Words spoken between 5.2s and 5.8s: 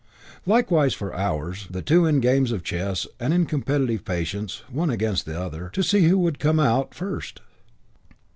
the other,